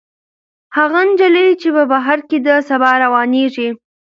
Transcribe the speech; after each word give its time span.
هغه 0.77 0.99
نجلۍ 1.09 1.47
چې 1.61 1.67
په 1.75 1.83
بهر 1.91 2.19
کې 2.29 2.37
ده، 2.45 2.55
سبا 2.69 2.89
راروانېږي. 3.01 3.69